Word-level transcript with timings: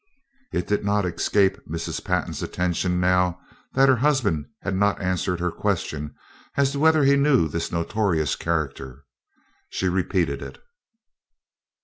It 0.51 0.65
did 0.65 0.83
not 0.83 1.05
escape 1.05 1.59
Mrs. 1.69 2.03
Pantin's 2.03 2.41
attention 2.41 2.99
now 2.99 3.39
that 3.73 3.87
her 3.87 3.97
husband 3.97 4.47
had 4.63 4.75
not 4.75 4.99
answered 4.99 5.39
her 5.39 5.51
question 5.51 6.15
as 6.57 6.71
to 6.71 6.79
whether 6.79 7.03
he 7.03 7.15
knew 7.15 7.47
this 7.47 7.71
notorious 7.71 8.35
character. 8.35 9.05
She 9.69 9.87
repeated 9.87 10.41
it. 10.41 10.57